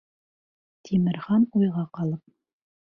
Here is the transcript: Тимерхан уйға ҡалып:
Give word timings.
Тимерхан 0.89 1.47
уйға 1.61 1.89
ҡалып: 2.01 2.29